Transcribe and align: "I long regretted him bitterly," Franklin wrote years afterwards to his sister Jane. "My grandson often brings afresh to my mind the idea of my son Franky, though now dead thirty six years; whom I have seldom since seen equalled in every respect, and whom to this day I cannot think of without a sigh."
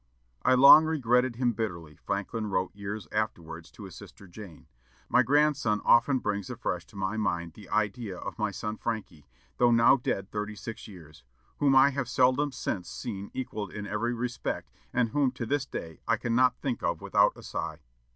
"I 0.41 0.55
long 0.55 0.85
regretted 0.85 1.35
him 1.35 1.53
bitterly," 1.53 1.95
Franklin 2.03 2.47
wrote 2.47 2.73
years 2.75 3.07
afterwards 3.11 3.69
to 3.73 3.83
his 3.83 3.95
sister 3.95 4.27
Jane. 4.27 4.65
"My 5.09 5.21
grandson 5.21 5.79
often 5.85 6.17
brings 6.17 6.49
afresh 6.49 6.87
to 6.87 6.95
my 6.95 7.17
mind 7.17 7.53
the 7.53 7.69
idea 7.69 8.17
of 8.17 8.39
my 8.39 8.49
son 8.49 8.77
Franky, 8.77 9.27
though 9.57 9.69
now 9.69 9.97
dead 9.97 10.31
thirty 10.31 10.55
six 10.55 10.87
years; 10.87 11.23
whom 11.59 11.75
I 11.75 11.91
have 11.91 12.09
seldom 12.09 12.51
since 12.51 12.89
seen 12.89 13.29
equalled 13.35 13.71
in 13.71 13.85
every 13.85 14.15
respect, 14.15 14.71
and 14.91 15.09
whom 15.09 15.29
to 15.33 15.45
this 15.45 15.67
day 15.67 15.99
I 16.07 16.17
cannot 16.17 16.57
think 16.57 16.81
of 16.81 16.99
without 16.99 17.33
a 17.37 17.43
sigh." 17.43 17.81